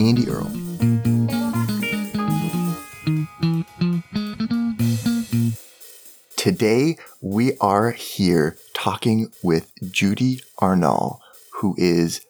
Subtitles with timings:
[0.00, 0.50] Andy Earle.
[6.36, 11.18] Today, we are here talking with Judy Arnall,
[11.60, 12.22] who is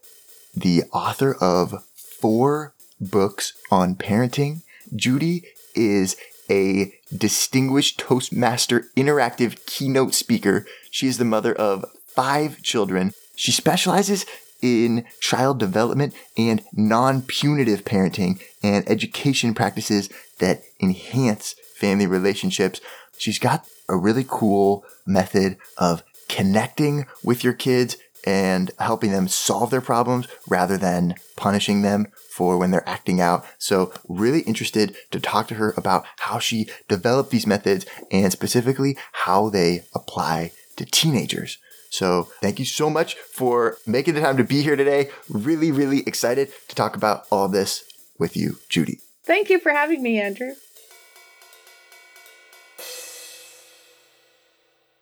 [0.52, 4.62] the author of four books on parenting.
[4.96, 5.44] Judy
[5.76, 6.16] is
[6.50, 10.66] a distinguished Toastmaster interactive keynote speaker.
[10.90, 13.12] She is the mother of five children.
[13.36, 14.26] She specializes
[14.62, 22.80] in child development and non punitive parenting and education practices that enhance family relationships.
[23.18, 29.70] She's got a really cool method of connecting with your kids and helping them solve
[29.70, 33.44] their problems rather than punishing them for when they're acting out.
[33.58, 38.96] So really interested to talk to her about how she developed these methods and specifically
[39.12, 41.58] how they apply to teenagers.
[41.90, 45.10] So thank you so much for making the time to be here today.
[45.28, 47.84] Really, really excited to talk about all this
[48.18, 49.00] with you, Judy.
[49.24, 50.52] Thank you for having me, Andrew.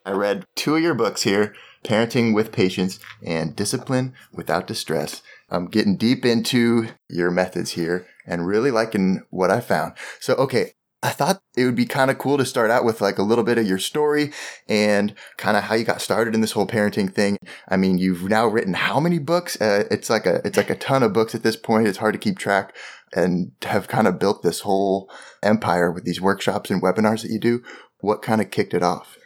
[0.04, 5.22] I read two of your books here Parenting with Patience and Discipline Without Distress.
[5.50, 9.94] I'm getting deep into your methods here and really liking what I found.
[10.20, 13.18] So, okay, I thought it would be kind of cool to start out with like
[13.18, 14.32] a little bit of your story
[14.68, 17.38] and kind of how you got started in this whole parenting thing.
[17.68, 19.60] I mean, you've now written how many books?
[19.60, 21.86] Uh, it's like a it's like a ton of books at this point.
[21.86, 22.74] It's hard to keep track
[23.14, 25.08] and have kind of built this whole
[25.42, 27.62] empire with these workshops and webinars that you do.
[28.00, 29.16] What kind of kicked it off?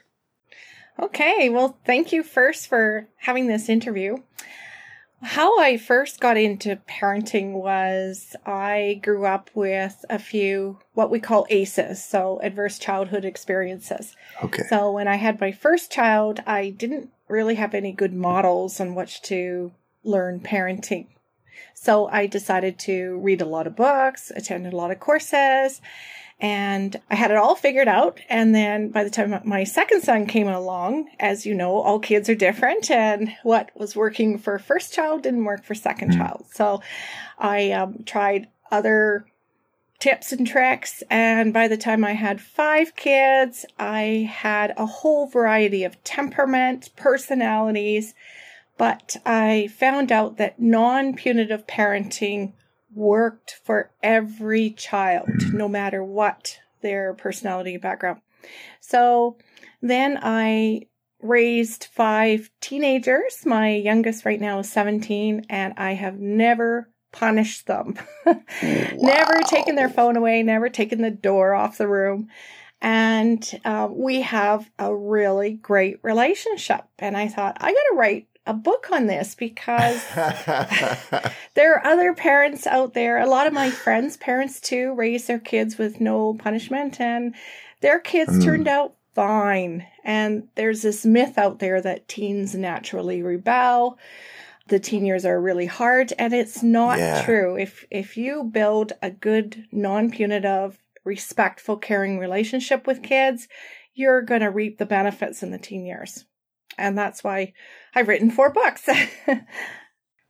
[1.00, 4.18] Okay, well, thank you first for having this interview.
[5.22, 11.20] How I first got into parenting was I grew up with a few what we
[11.20, 14.16] call ACEs, so adverse childhood experiences.
[14.42, 14.64] Okay.
[14.68, 18.96] So when I had my first child, I didn't really have any good models on
[18.96, 19.72] which to
[20.02, 21.06] learn parenting.
[21.74, 25.80] So I decided to read a lot of books, attend a lot of courses,
[26.42, 28.18] and I had it all figured out.
[28.28, 32.28] And then by the time my second son came along, as you know, all kids
[32.28, 36.18] are different, and what was working for first child didn't work for 2nd mm-hmm.
[36.18, 36.44] child.
[36.50, 36.82] So
[37.38, 39.24] I um, tried other
[40.00, 41.04] tips and tricks.
[41.08, 46.90] And by the time I had five kids, I had a whole variety of temperament,
[46.96, 48.14] personalities.
[48.76, 52.54] But I found out that non punitive parenting
[52.94, 58.20] worked for every child, no matter what their personality background.
[58.80, 59.36] So
[59.80, 60.86] then I
[61.20, 63.46] raised five teenagers.
[63.46, 67.94] My youngest right now is 17, and I have never punished them.
[68.26, 68.34] wow.
[68.62, 72.28] Never taken their phone away, never taken the door off the room.
[72.80, 76.82] And uh, we have a really great relationship.
[76.98, 80.02] And I thought, I got to write a book on this because
[81.54, 83.18] there are other parents out there.
[83.18, 87.34] A lot of my friends' parents too raise their kids with no punishment, and
[87.80, 88.44] their kids mm.
[88.44, 89.86] turned out fine.
[90.04, 93.98] And there's this myth out there that teens naturally rebel.
[94.68, 97.24] The teen years are really hard, and it's not yeah.
[97.24, 97.56] true.
[97.56, 103.48] If if you build a good, non-punitive, respectful, caring relationship with kids,
[103.94, 106.24] you're going to reap the benefits in the teen years.
[106.78, 107.52] And that's why
[107.94, 108.88] I've written four books.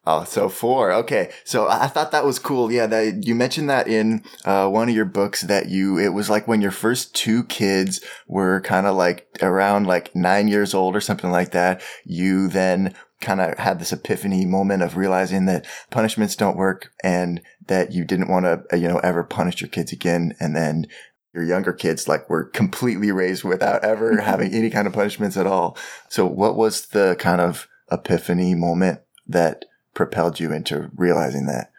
[0.05, 0.93] Oh, so four.
[0.93, 1.31] Okay.
[1.45, 2.73] So I thought that was cool.
[2.73, 6.29] Yeah, that you mentioned that in uh, one of your books that you it was
[6.29, 10.97] like when your first two kids were kind of like around like 9 years old
[10.97, 15.65] or something like that, you then kind of had this epiphany moment of realizing that
[15.91, 19.93] punishments don't work and that you didn't want to you know ever punish your kids
[19.93, 20.85] again and then
[21.34, 24.25] your younger kids like were completely raised without ever mm-hmm.
[24.25, 25.76] having any kind of punishments at all.
[26.08, 29.64] So what was the kind of epiphany moment that
[29.94, 31.70] propelled you into realizing that?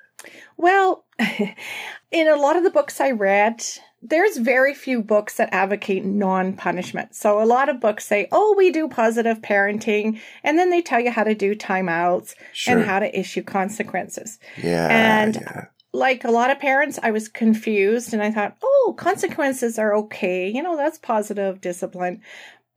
[0.57, 1.05] Well,
[2.11, 3.63] in a lot of the books I read,
[4.01, 7.15] there's very few books that advocate non punishment.
[7.15, 10.99] So a lot of books say, oh, we do positive parenting, and then they tell
[10.99, 12.77] you how to do timeouts sure.
[12.77, 14.39] and how to issue consequences.
[14.61, 14.87] Yeah.
[14.89, 19.79] And yeah like a lot of parents, I was confused and I thought, oh, consequences
[19.79, 20.49] are okay.
[20.49, 22.21] You know, that's positive discipline,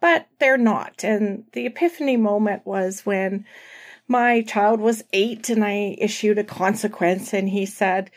[0.01, 1.03] but they're not.
[1.03, 3.45] And the epiphany moment was when
[4.07, 8.11] my child was eight and I issued a consequence and he said,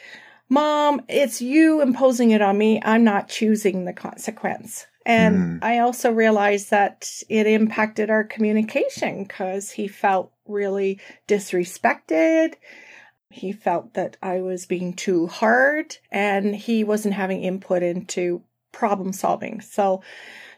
[0.50, 2.81] Mom, it's you imposing it on me.
[2.83, 4.86] I'm not choosing the consequence.
[5.06, 5.63] And Mm.
[5.63, 12.56] I also realized that it impacted our communication because he felt really disrespected.
[13.29, 18.41] He felt that I was being too hard and he wasn't having input into
[18.71, 19.61] problem solving.
[19.61, 20.01] So,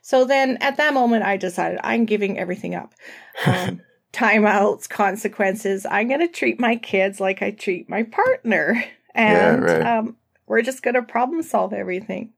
[0.02, 2.94] so then at that moment, I decided I'm giving everything up.
[3.46, 3.82] Um,
[4.14, 5.86] timeouts, consequences.
[5.90, 8.84] I'm going to treat my kids like I treat my partner.
[9.16, 9.82] And right.
[9.82, 12.34] um, we're just going to problem solve everything.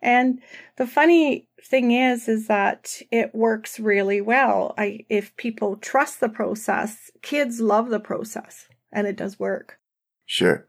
[0.00, 0.40] And
[0.76, 4.74] the funny thing is, is that it works really well.
[4.78, 9.78] I, if people trust the process, kids love the process and it does work.
[10.26, 10.68] Sure.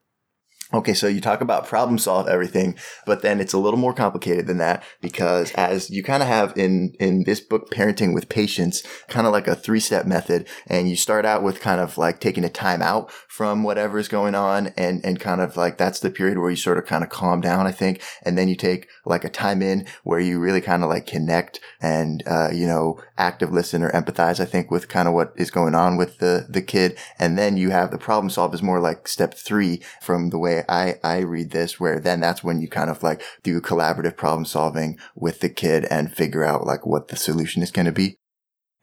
[0.71, 2.75] Okay, so you talk about problem solve everything,
[3.07, 6.55] but then it's a little more complicated than that because as you kind of have
[6.55, 10.95] in in this book parenting with patience, kind of like a three-step method and you
[10.95, 14.67] start out with kind of like taking a time out from whatever is going on
[14.77, 17.41] and and kind of like that's the period where you sort of kind of calm
[17.41, 20.83] down, I think, and then you take like a time in where you really kind
[20.83, 25.07] of like connect and uh, you know, active listen or empathize, I think, with kind
[25.07, 28.29] of what is going on with the the kid, and then you have the problem
[28.29, 32.19] solve is more like step 3 from the way I, I read this, where then
[32.19, 36.43] that's when you kind of like do collaborative problem solving with the kid and figure
[36.43, 38.17] out like what the solution is going to be.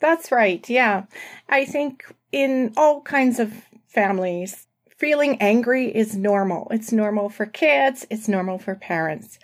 [0.00, 0.68] That's right.
[0.68, 1.04] Yeah.
[1.48, 3.52] I think in all kinds of
[3.88, 4.66] families,
[4.98, 6.68] feeling angry is normal.
[6.70, 9.38] It's normal for kids, it's normal for parents.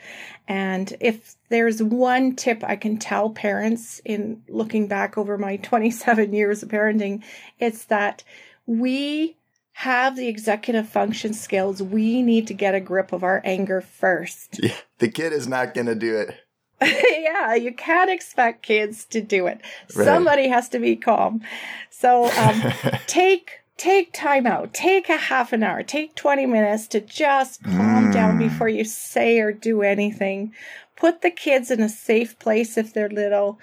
[0.49, 6.33] And if there's one tip I can tell parents in looking back over my 27
[6.33, 7.23] years of parenting,
[7.59, 8.25] it's that
[8.67, 9.37] we
[9.73, 11.83] have the executive function skills.
[11.83, 14.61] We need to get a grip of our anger first.
[14.63, 16.37] Yeah, the kid is not going to do it.
[17.23, 19.61] yeah, you can't expect kids to do it.
[19.95, 20.05] Right.
[20.05, 21.43] Somebody has to be calm.
[21.91, 22.73] So um,
[23.07, 24.73] take take time out.
[24.75, 25.83] Take a half an hour.
[25.83, 28.39] Take 20 minutes to just calm down Mm.
[28.49, 30.53] before you say or do anything.
[30.97, 33.59] Put the kids in a safe place if they're little.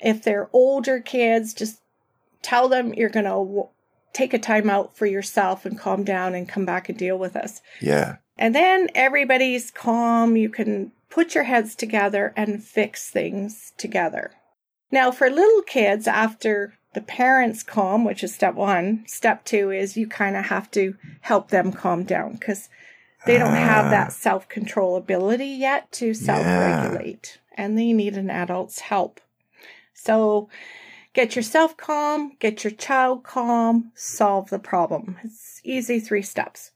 [0.00, 1.80] If they're older kids, just
[2.42, 3.68] tell them you're going to
[4.12, 7.36] take a time out for yourself and calm down and come back and deal with
[7.36, 7.60] us.
[7.80, 8.16] yeah.
[8.38, 10.36] And then everybody's calm.
[10.36, 14.32] You can put your heads together and fix things together.
[14.90, 19.96] Now, for little kids, after the parents calm, which is step one, step two is
[19.96, 22.68] you kind of have to help them calm down because
[23.26, 23.90] they don't have Ah.
[23.90, 29.20] that self control ability yet to self regulate and they need an adult's help.
[29.94, 30.48] So
[31.14, 35.16] get yourself calm, get your child calm, solve the problem.
[35.22, 36.70] It's easy three steps.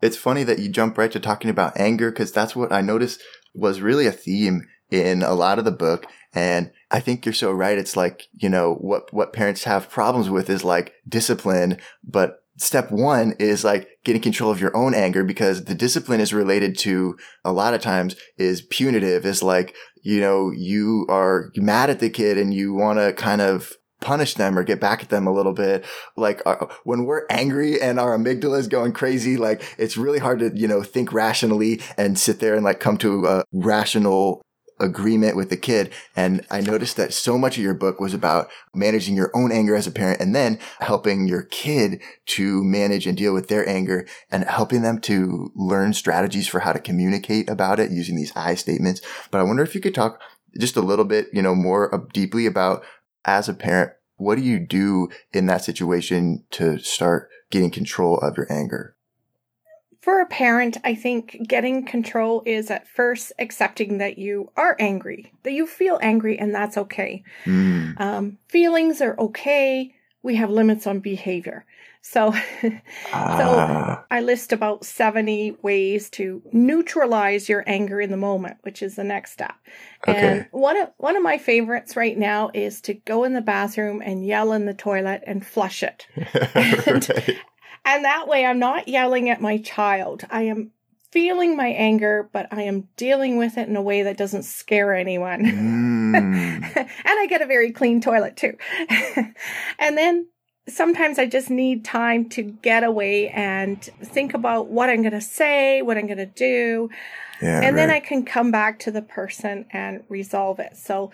[0.00, 3.22] It's funny that you jump right to talking about anger because that's what I noticed
[3.54, 6.06] was really a theme in a lot of the book.
[6.32, 7.78] And I think you're so right.
[7.78, 12.90] It's like, you know, what, what parents have problems with is like discipline, but step
[12.90, 17.16] one is like getting control of your own anger because the discipline is related to
[17.44, 22.10] a lot of times is punitive is like, you know, you are mad at the
[22.10, 25.32] kid and you want to kind of punish them or get back at them a
[25.32, 25.84] little bit.
[26.16, 30.38] Like uh, when we're angry and our amygdala is going crazy, like it's really hard
[30.40, 34.42] to, you know, think rationally and sit there and like come to a rational
[34.80, 35.90] agreement with the kid.
[36.14, 39.74] And I noticed that so much of your book was about managing your own anger
[39.74, 44.06] as a parent and then helping your kid to manage and deal with their anger
[44.30, 48.54] and helping them to learn strategies for how to communicate about it using these I
[48.54, 49.00] statements.
[49.30, 50.20] But I wonder if you could talk
[50.58, 52.84] just a little bit, you know, more deeply about
[53.24, 58.36] as a parent, what do you do in that situation to start getting control of
[58.36, 58.96] your anger?
[60.08, 65.34] For a parent, I think getting control is at first accepting that you are angry,
[65.42, 67.22] that you feel angry, and that's okay.
[67.44, 69.94] Mm, Um, feelings are okay.
[70.22, 71.66] We have limits on behavior.
[72.00, 72.32] So,
[73.12, 78.96] ah, I list about 70 ways to neutralize your anger in the moment, which is
[78.96, 79.56] the next step.
[80.06, 80.48] And okay.
[80.52, 84.26] one of one of my favorites right now is to go in the bathroom and
[84.26, 86.06] yell in the toilet and flush it.
[86.54, 87.38] right.
[87.84, 90.24] And that way I'm not yelling at my child.
[90.30, 90.72] I am
[91.10, 94.94] feeling my anger, but I am dealing with it in a way that doesn't scare
[94.94, 95.44] anyone.
[95.44, 98.56] Mm, and I get a very clean toilet too.
[99.78, 100.28] and then
[100.68, 105.20] sometimes I just need time to get away and think about what I'm going to
[105.20, 106.90] say, what I'm going to do.
[107.40, 110.76] yeah, and then I can come back to the person and resolve it.
[110.76, 111.10] So,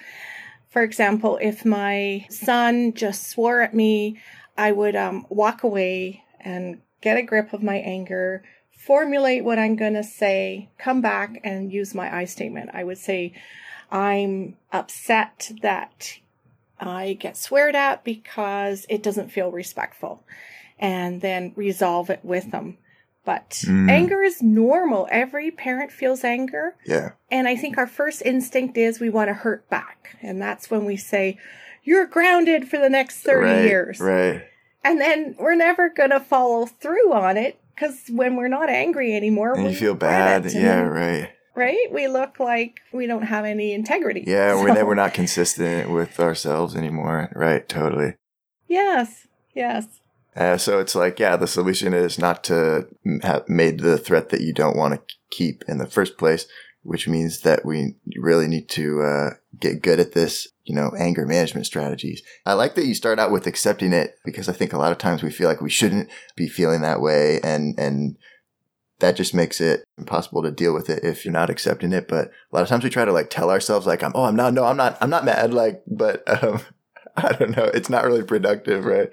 [0.68, 4.18] for example, if my son just swore at me,
[4.56, 9.76] I would um, walk away and get a grip of my anger, formulate what I'm
[9.76, 12.70] going to say, come back and use my I statement.
[12.72, 13.32] I would say,
[13.90, 16.18] I'm upset that
[16.80, 20.24] I get sweared at because it doesn't feel respectful,
[20.78, 22.78] and then resolve it with them.
[23.24, 23.90] But Mm.
[23.90, 25.08] anger is normal.
[25.10, 26.76] Every parent feels anger.
[26.84, 27.12] Yeah.
[27.30, 30.16] And I think our first instinct is we want to hurt back.
[30.20, 31.38] And that's when we say,
[31.86, 34.00] You're grounded for the next 30 right, years.
[34.00, 34.42] Right.
[34.84, 39.16] And then we're never going to follow through on it because when we're not angry
[39.16, 40.44] anymore, And we feel bad.
[40.52, 41.30] Yeah, right.
[41.54, 41.88] right?
[41.90, 44.24] We look like we don't have any integrity.
[44.26, 47.32] Yeah, we're, we're not consistent with ourselves anymore.
[47.34, 48.14] Right, totally.
[48.68, 49.86] Yes, yes.
[50.36, 52.88] Uh, so it's like, yeah, the solution is not to
[53.22, 56.46] have made the threat that you don't want to keep in the first place,
[56.82, 61.26] which means that we really need to uh, get good at this, you know, anger
[61.26, 62.22] management strategies.
[62.46, 64.98] I like that you start out with accepting it because I think a lot of
[64.98, 68.16] times we feel like we shouldn't be feeling that way, and and
[69.00, 72.08] that just makes it impossible to deal with it if you're not accepting it.
[72.08, 74.36] But a lot of times we try to like tell ourselves like, I'm, oh, I'm
[74.36, 76.60] not, no, I'm not, I'm not mad, like, but um,
[77.16, 79.10] I don't know, it's not really productive, right?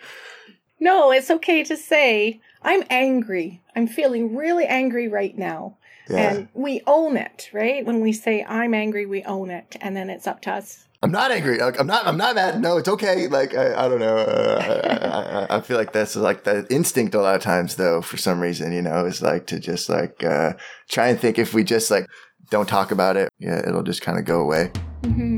[0.80, 3.62] No, it's okay to say, I'm angry.
[3.76, 5.78] I'm feeling really angry right now.
[6.10, 6.18] Yeah.
[6.18, 7.86] And we own it, right?
[7.86, 9.76] When we say, I'm angry, we own it.
[9.80, 10.88] And then it's up to us.
[11.04, 11.58] I'm not angry.
[11.58, 12.06] Like, I'm not.
[12.06, 12.62] I'm not mad.
[12.62, 13.28] No, it's okay.
[13.28, 14.18] Like I, I don't know.
[14.18, 18.02] Uh, I, I, I feel like that's like the instinct a lot of times, though.
[18.02, 20.54] For some reason, you know, is like to just like uh,
[20.90, 22.06] try and think if we just like
[22.52, 24.72] don't talk about it, yeah, it'll just kind of go away.
[25.04, 25.31] hmm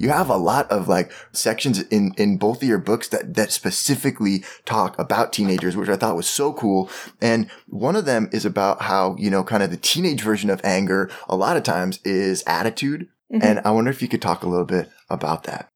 [0.00, 3.52] You have a lot of like sections in in both of your books that that
[3.52, 6.88] specifically talk about teenagers, which I thought was so cool.
[7.20, 10.62] And one of them is about how you know, kind of the teenage version of
[10.64, 11.10] anger.
[11.28, 13.44] A lot of times is attitude, Mhm.
[13.44, 15.68] and I wonder if you could talk a little bit about that.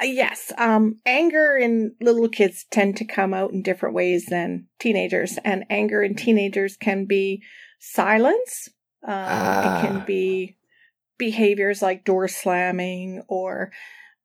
[0.00, 4.66] Uh, Yes, um, anger in little kids tend to come out in different ways than
[4.80, 7.40] teenagers, and anger in teenagers can be
[7.78, 8.68] silence.
[9.06, 9.78] Um, Ah.
[9.78, 10.56] It can be
[11.22, 13.70] behaviors like door slamming or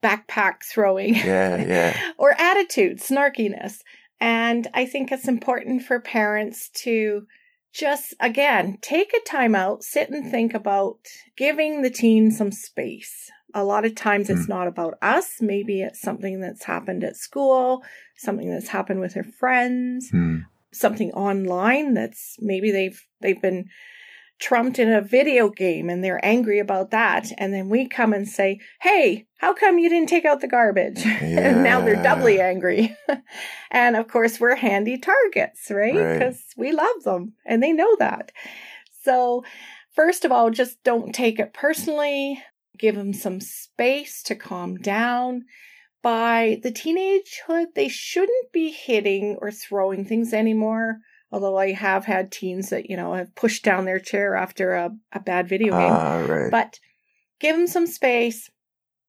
[0.03, 1.13] backpack throwing.
[1.13, 1.97] Yeah, yeah.
[2.17, 3.81] or attitude, snarkiness.
[4.19, 7.27] And I think it's important for parents to
[7.71, 10.97] just, again, take a time out, sit and think about
[11.37, 13.29] giving the teen some space.
[13.53, 15.35] A lot of times it's not about us.
[15.39, 17.83] Maybe it's something that's happened at school,
[18.15, 20.39] something that's happened with their friends, Hmm.
[20.73, 23.65] something online that's maybe they've they've been
[24.39, 27.31] trumped in a video game and they're angry about that.
[27.37, 31.03] And then we come and say hey how come you didn't take out the garbage?
[31.05, 32.95] And now they're doubly angry.
[33.71, 35.95] And of course we're handy targets right?
[35.95, 36.19] Right.
[36.19, 38.31] because we love them and they know that.
[39.03, 39.43] So
[39.95, 42.41] first of all just don't take it personally.
[42.77, 45.45] Give them some space to calm down.
[46.03, 50.99] By the teenagehood they shouldn't be hitting or throwing things anymore
[51.31, 54.89] although i have had teens that you know have pushed down their chair after a,
[55.13, 56.51] a bad video game Ah, right.
[56.51, 56.79] but
[57.39, 58.49] give them some space.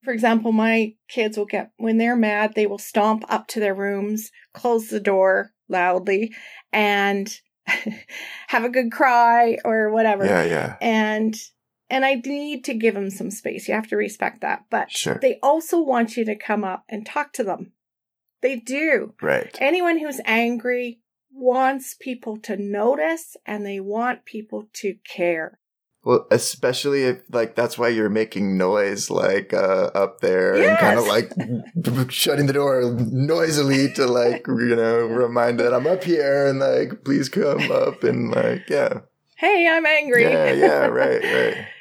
[0.04, 3.74] For example, my kids will get, when they're mad, they will stomp up to their
[3.74, 6.32] rooms, close the door loudly,
[6.72, 7.28] and
[8.46, 10.24] have a good cry or whatever.
[10.24, 10.76] yeah, yeah.
[10.80, 11.34] And,
[11.90, 13.66] and I need to give them some space.
[13.66, 14.66] You have to respect that.
[14.70, 15.18] But Sure.
[15.20, 17.72] they also want you to come up and talk to them.
[18.40, 19.14] They do.
[19.20, 19.56] Right.
[19.60, 21.00] Anyone who's angry
[21.32, 25.58] wants people to notice and they want people to care.
[26.04, 30.98] Well, especially if like that's why you're making noise like uh up there and kind
[30.98, 36.46] of like shutting the door noisily to like you know remind that I'm up here
[36.46, 39.00] and like please come up and like yeah.
[39.36, 40.22] Hey, I'm angry.
[40.22, 41.66] Yeah, yeah, right, right.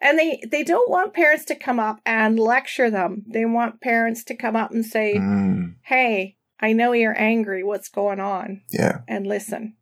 [0.00, 3.24] And they they don't want parents to come up and lecture them.
[3.26, 7.62] They want parents to come up and say, Mm, "Hey, I know you're angry.
[7.62, 9.00] What's going on?" yeah.
[9.08, 9.76] and listen.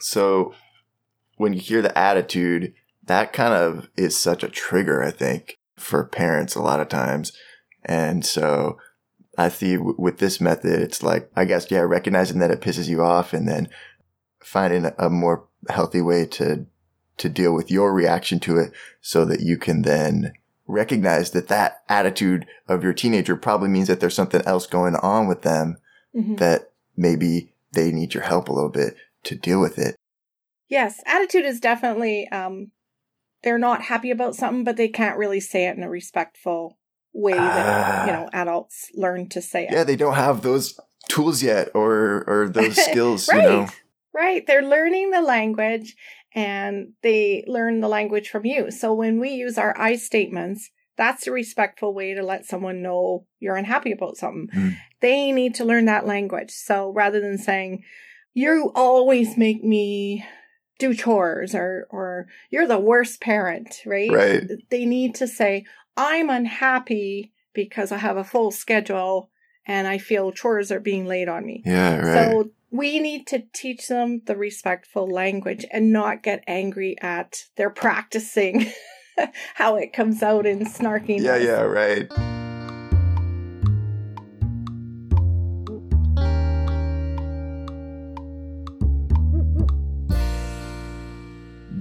[0.00, 0.54] So
[1.36, 6.04] when you hear the attitude, that kind of is such a trigger, I think, for
[6.04, 7.32] parents a lot of times.
[7.84, 8.78] And so
[9.36, 13.02] I see with this method, it's like, I guess, yeah, recognizing that it pisses you
[13.02, 13.68] off and then
[14.40, 16.66] finding a- more healthy way to,
[17.18, 20.32] to deal with your reaction to it so that you can then
[20.66, 25.26] recognize that that attitude of your teenager probably means that there's something else going on
[25.26, 25.76] with them
[26.14, 26.38] Mhm.
[26.38, 29.96] that maybe they need your help a little bit to deal with it.
[30.68, 32.70] Yes, attitude is definitely um
[33.42, 36.78] they're not happy about something but they can't really say it in a respectful
[37.12, 38.16] way that, you Ah.
[38.22, 39.72] know, adults learn to say it.
[39.72, 40.78] yeah, they don't have those
[41.08, 43.42] tools yet or or those skills, right.
[43.42, 43.68] you know.
[44.14, 44.46] Right.
[44.46, 45.96] They're learning the language
[46.34, 48.70] and they learn the language from you.
[48.70, 53.26] So when we use our I statements, that's a respectful way to let someone know
[53.40, 54.48] you're unhappy about something.
[54.54, 54.76] Mm.
[55.00, 56.50] They need to learn that language.
[56.50, 57.82] So rather than saying,
[58.34, 60.24] you always make me
[60.78, 64.10] do chores or or you're the worst parent, right?
[64.10, 64.42] Right.
[64.70, 65.64] They need to say,
[65.96, 69.30] I'm unhappy because I have a full schedule
[69.66, 71.62] and I feel chores are being laid on me.
[71.64, 72.30] Yeah, right.
[72.30, 77.70] So we need to teach them the respectful language and not get angry at their
[77.70, 78.66] practicing
[79.54, 81.22] how it comes out in snarkiness.
[81.22, 82.10] yeah, yeah, right.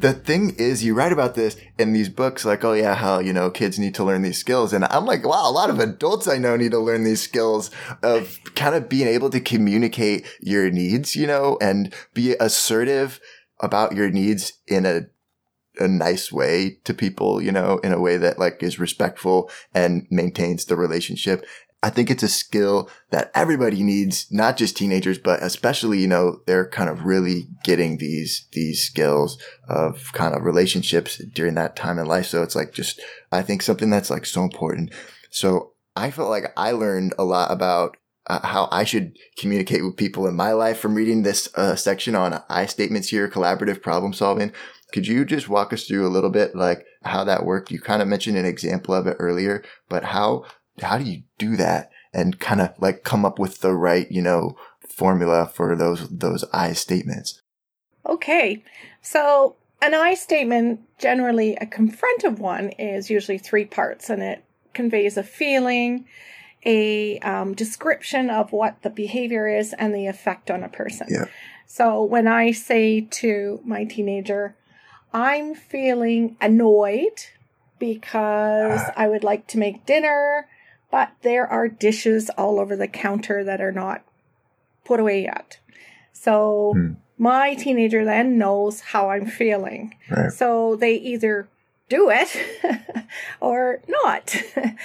[0.01, 3.31] the thing is, you write about this in these books, like, oh yeah, how, you
[3.31, 4.73] know, kids need to learn these skills.
[4.73, 7.69] And I'm like, wow, a lot of adults I know need to learn these skills
[8.01, 13.19] of kind of being able to communicate your needs, you know, and be assertive
[13.59, 15.01] about your needs in a,
[15.79, 20.07] a nice way to people, you know, in a way that like is respectful and
[20.09, 21.45] maintains the relationship.
[21.83, 26.41] I think it's a skill that everybody needs, not just teenagers, but especially, you know,
[26.45, 31.97] they're kind of really getting these, these skills of kind of relationships during that time
[31.97, 32.27] in life.
[32.27, 33.01] So it's like just,
[33.31, 34.93] I think something that's like so important.
[35.31, 37.97] So I felt like I learned a lot about
[38.27, 42.15] uh, how I should communicate with people in my life from reading this uh, section
[42.15, 44.53] on I statements here, collaborative problem solving.
[44.91, 47.71] Could you just walk us through a little bit like how that worked?
[47.71, 50.45] You kind of mentioned an example of it earlier, but how
[50.81, 54.21] how do you do that and kind of like come up with the right, you
[54.21, 54.55] know,
[54.87, 57.41] formula for those those I statements?
[58.05, 58.63] Okay.
[59.01, 64.43] So an I statement, generally a confrontive one, is usually three parts and it
[64.73, 66.05] conveys a feeling,
[66.65, 71.07] a um, description of what the behavior is, and the effect on a person.
[71.09, 71.25] Yeah.
[71.65, 74.55] So when I say to my teenager,
[75.13, 77.25] I'm feeling annoyed
[77.79, 80.47] because I would like to make dinner
[80.91, 84.03] but there are dishes all over the counter that are not
[84.83, 85.57] put away yet.
[86.11, 86.93] So hmm.
[87.17, 89.95] my teenager then knows how I'm feeling.
[90.09, 90.31] Right.
[90.31, 91.47] So they either
[91.87, 92.37] do it
[93.39, 94.35] or not.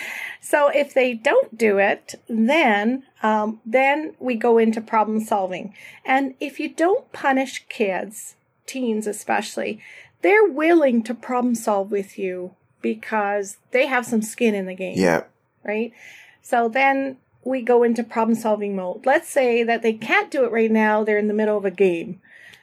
[0.41, 5.75] so if they don't do it, then um, then we go into problem solving.
[6.05, 8.37] And if you don't punish kids,
[8.67, 9.81] teens especially,
[10.23, 14.95] they're willing to problem solve with you because they have some skin in the game.
[14.97, 15.25] Yeah
[15.67, 15.93] right?
[16.41, 19.05] So then we go into problem solving mode.
[19.05, 21.71] Let's say that they can't do it right now, they're in the middle of a
[21.71, 22.21] game.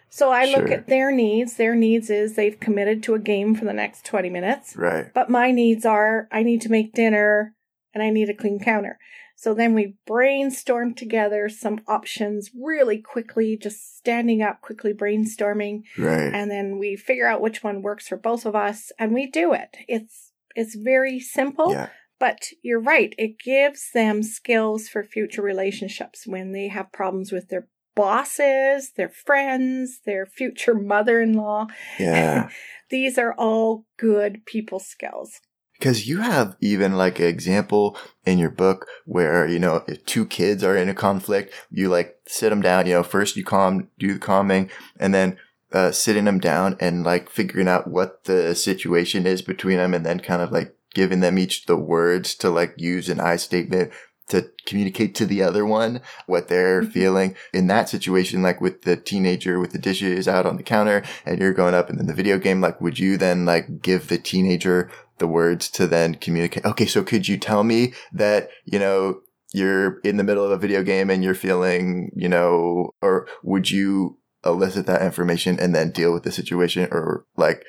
[0.09, 0.61] So I sure.
[0.61, 1.55] look at their needs.
[1.55, 4.75] Their needs is they've committed to a game for the next 20 minutes.
[4.75, 5.11] Right.
[5.11, 7.55] But my needs are I need to make dinner
[7.93, 8.99] and I need a clean counter.
[9.43, 15.81] So then we brainstorm together some options really quickly, just standing up, quickly brainstorming.
[15.97, 16.33] Right.
[16.33, 19.51] And then we figure out which one works for both of us and we do
[19.51, 19.75] it.
[19.89, 21.73] It's it's very simple.
[21.73, 21.89] Yeah.
[22.21, 27.49] But you're right, it gives them skills for future relationships when they have problems with
[27.49, 31.67] their bosses, their friends, their future mother in law.
[31.99, 32.47] Yeah.
[32.89, 35.41] These are all good people skills.
[35.83, 40.25] Because you have even like an example in your book where, you know, if two
[40.25, 43.89] kids are in a conflict, you like sit them down, you know, first you calm,
[43.99, 45.35] do the calming, and then
[45.73, 50.05] uh, sitting them down and like figuring out what the situation is between them and
[50.05, 53.91] then kind of like giving them each the words to like use an I statement
[54.29, 56.91] to communicate to the other one what they're mm-hmm.
[56.91, 61.03] feeling in that situation, like with the teenager with the dishes out on the counter
[61.25, 64.07] and you're going up and then the video game, like would you then like give
[64.07, 66.65] the teenager the words to then communicate?
[66.65, 66.85] Okay.
[66.85, 69.21] So could you tell me that, you know,
[69.53, 73.69] you're in the middle of a video game and you're feeling, you know, or would
[73.69, 77.63] you elicit that information and then deal with the situation or like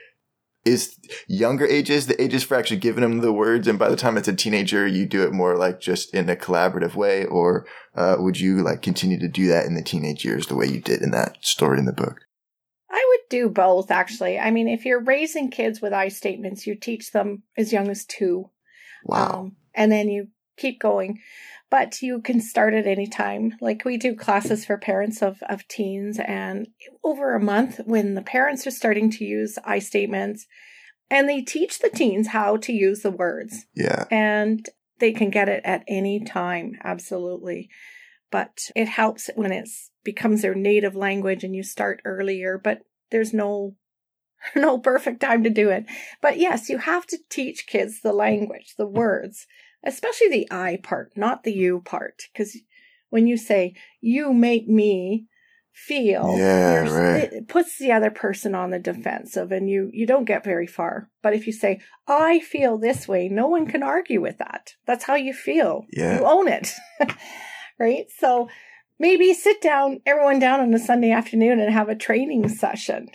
[0.64, 4.16] is younger ages the ages for actually giving them the words and by the time
[4.16, 8.16] it's a teenager you do it more like just in a collaborative way or uh,
[8.18, 11.02] would you like continue to do that in the teenage years the way you did
[11.02, 12.22] in that story in the book
[13.34, 17.42] do both actually i mean if you're raising kids with i statements you teach them
[17.56, 18.50] as young as two
[19.04, 21.18] wow um, and then you keep going
[21.74, 23.56] but you can start at any time.
[23.60, 26.68] Like we do classes for parents of, of teens, and
[27.02, 30.46] over a month, when the parents are starting to use I statements,
[31.10, 33.66] and they teach the teens how to use the words.
[33.74, 34.04] Yeah.
[34.08, 34.64] And
[35.00, 37.70] they can get it at any time, absolutely.
[38.30, 39.68] But it helps when it
[40.04, 42.82] becomes their native language and you start earlier, but
[43.14, 43.76] there's no
[44.54, 45.86] no perfect time to do it.
[46.20, 49.46] But yes, you have to teach kids the language, the words
[49.84, 52.22] especially the I part, not the you part.
[52.32, 52.56] Because
[53.10, 55.26] when you say, you make me
[55.72, 57.32] feel, yeah, right.
[57.32, 61.10] it puts the other person on the defensive and you, you don't get very far.
[61.22, 64.74] But if you say, I feel this way, no one can argue with that.
[64.86, 65.86] That's how you feel.
[65.92, 66.18] Yeah.
[66.18, 66.72] You own it.
[67.78, 68.06] right?
[68.18, 68.48] So
[68.98, 73.08] maybe sit down, everyone down on a Sunday afternoon and have a training session.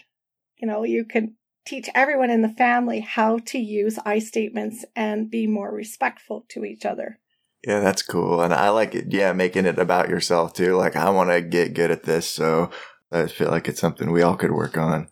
[0.57, 5.29] You know, you can teach everyone in the family how to use I statements and
[5.29, 7.19] be more respectful to each other.
[7.65, 8.41] Yeah, that's cool.
[8.41, 9.11] And I like it.
[9.11, 10.75] Yeah, making it about yourself too.
[10.75, 12.29] Like, I want to get good at this.
[12.29, 12.71] So
[13.11, 15.09] I feel like it's something we all could work on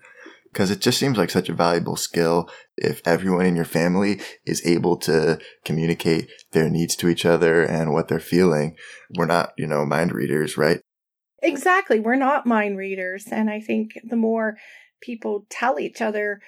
[0.51, 4.65] because it just seems like such a valuable skill if everyone in your family is
[4.65, 8.75] able to communicate their needs to each other and what they're feeling.
[9.15, 10.81] We're not, you know, mind readers, right?
[11.41, 11.99] Exactly.
[11.99, 13.25] We're not mind readers.
[13.31, 14.57] And I think the more
[15.01, 16.41] people tell each other,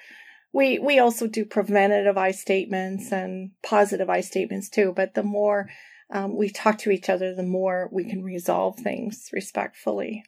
[0.52, 4.92] we, we also do preventative I statements and positive I statements too.
[4.94, 5.68] But the more
[6.12, 10.24] um, we talk to each other, the more we can resolve things respectfully.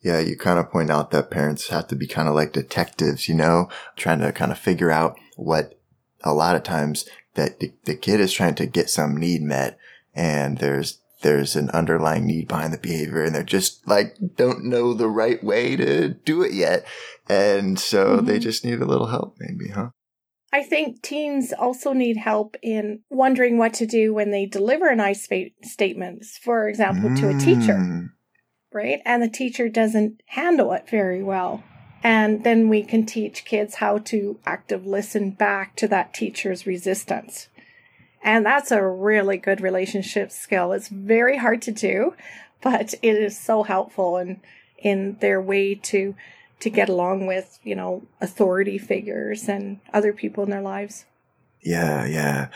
[0.00, 3.28] Yeah, you kind of point out that parents have to be kind of like detectives,
[3.28, 5.80] you know, trying to kind of figure out what
[6.22, 9.78] a lot of times that the, the kid is trying to get some need met
[10.14, 14.92] and there's there's an underlying need behind the behavior and they're just like don't know
[14.92, 16.86] the right way to do it yet.
[17.28, 18.26] And so mm-hmm.
[18.26, 19.90] they just need a little help maybe, huh?
[20.52, 25.00] I think teens also need help in wondering what to do when they deliver an
[25.00, 27.20] I statement, for example, mm.
[27.20, 28.10] to a teacher.
[28.76, 29.00] Right?
[29.06, 31.64] And the teacher doesn't handle it very well.
[32.02, 37.48] And then we can teach kids how to active listen back to that teacher's resistance.
[38.22, 40.72] And that's a really good relationship skill.
[40.72, 42.14] It's very hard to do,
[42.60, 44.42] but it is so helpful in
[44.76, 46.14] in their way to
[46.60, 51.06] to get along with, you know, authority figures and other people in their lives.
[51.62, 52.48] Yeah, yeah.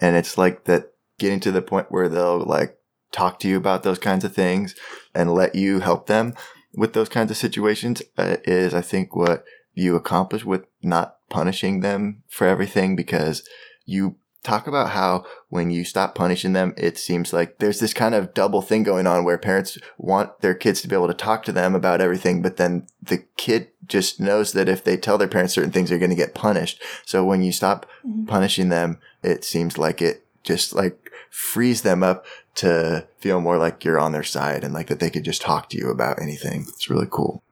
[0.00, 2.78] And it's like that getting to the point where they'll like
[3.12, 4.74] talk to you about those kinds of things
[5.14, 6.34] and let you help them
[6.74, 9.44] with those kinds of situations uh, is, I think, what
[9.74, 13.48] you accomplish with not punishing them for everything because
[13.84, 18.14] you talk about how when you stop punishing them, it seems like there's this kind
[18.14, 21.42] of double thing going on where parents want their kids to be able to talk
[21.44, 25.28] to them about everything, but then the kid just knows that if they tell their
[25.28, 26.80] parents certain things, they're going to get punished.
[27.04, 28.24] So when you stop mm-hmm.
[28.26, 33.84] punishing them, it seems like it just like frees them up to feel more like
[33.84, 36.66] you're on their side and like that they could just talk to you about anything.
[36.68, 37.42] It's really cool.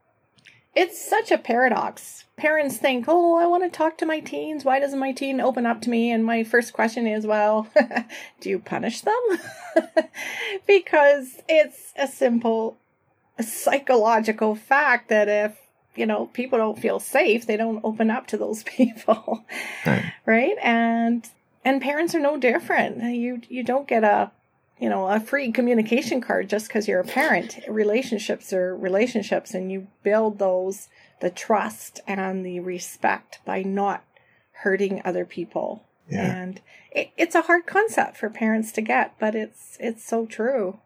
[0.74, 2.24] It's such a paradox.
[2.36, 4.64] Parents think, oh, I want to talk to my teens.
[4.64, 6.12] Why doesn't my teen open up to me?
[6.12, 7.68] And my first question is, well,
[8.40, 9.20] do you punish them?
[10.66, 12.76] because it's a simple
[13.40, 15.56] psychological fact that if
[15.94, 19.44] you know people don't feel safe they don't open up to those people
[19.86, 20.56] right, right?
[20.62, 21.28] and
[21.68, 24.30] and parents are no different you you don't get a
[24.80, 29.70] you know a free communication card just because you're a parent relationships are relationships and
[29.70, 30.88] you build those
[31.20, 34.02] the trust and the respect by not
[34.62, 36.42] hurting other people yeah.
[36.42, 40.78] and it, it's a hard concept for parents to get but it's it's so true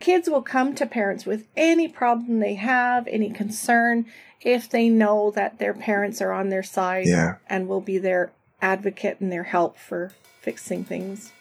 [0.00, 4.06] kids will come to parents with any problem they have any concern
[4.40, 7.36] if they know that their parents are on their side yeah.
[7.46, 11.32] and will be their advocate and their help for fixing things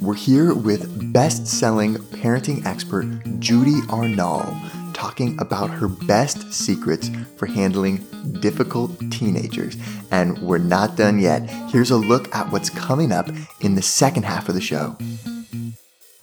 [0.00, 3.04] we're here with best selling parenting expert
[3.40, 7.98] Judy Arnall talking about her best secrets for handling
[8.40, 9.76] difficult teenagers.
[10.10, 11.48] And we're not done yet.
[11.70, 13.28] Here's a look at what's coming up
[13.60, 14.96] in the second half of the show.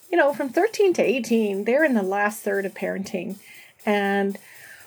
[0.09, 3.37] You know, from 13 to 18, they're in the last third of parenting.
[3.85, 4.37] And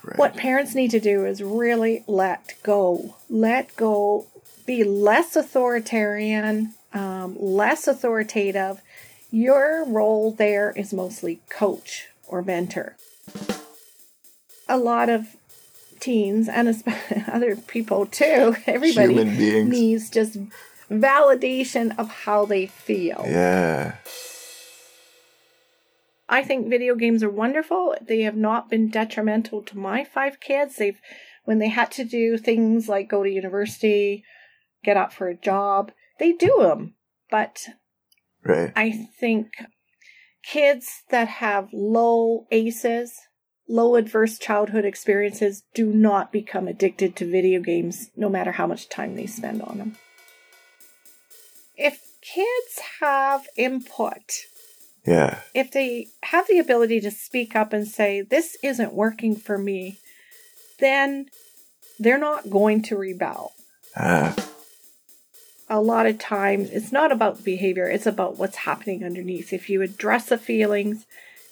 [0.08, 0.18] right.
[0.18, 3.16] what parents need to do is really let go.
[3.28, 4.26] Let go,
[4.66, 8.80] be less authoritarian, um, less authoritative,
[9.30, 12.96] your role there is mostly coach or mentor.
[14.68, 15.36] A lot of
[16.00, 16.82] teens and
[17.32, 19.24] other people too, everybody
[19.64, 20.38] needs just
[20.90, 23.24] validation of how they feel.
[23.26, 23.96] Yeah.
[26.28, 27.94] I think video games are wonderful.
[28.00, 30.76] They have not been detrimental to my five kids.
[30.76, 31.00] They've
[31.44, 34.22] when they had to do things like go to university,
[34.84, 36.94] get up for a job, they do them.
[37.30, 37.68] But
[38.44, 38.70] right.
[38.76, 39.52] I think
[40.44, 43.14] kids that have low ACEs,
[43.66, 48.90] low adverse childhood experiences, do not become addicted to video games no matter how much
[48.90, 49.96] time they spend on them.
[51.76, 54.32] If kids have input,
[55.08, 55.40] yeah.
[55.54, 59.98] If they have the ability to speak up and say, This isn't working for me,
[60.78, 61.26] then
[61.98, 63.52] they're not going to rebel.
[63.96, 64.34] Ah
[65.70, 69.52] a lot of times it's not about behavior, it's about what's happening underneath.
[69.52, 71.06] If you address the feelings,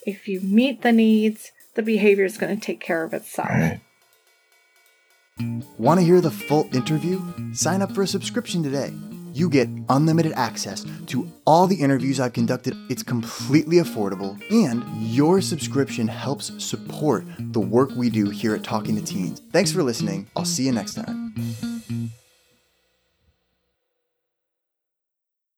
[0.07, 3.49] if you meet the needs, the behavior is going to take care of itself.
[3.49, 3.81] Right.
[5.77, 7.21] Want to hear the full interview?
[7.53, 8.93] Sign up for a subscription today.
[9.37, 12.75] You get unlimited access to all the interviews I've conducted.
[12.89, 18.97] It's completely affordable, and your subscription helps support the work we do here at Talking
[18.97, 19.43] to Teens.
[19.53, 20.27] Thanks for listening.
[20.37, 21.35] I'll see you next time.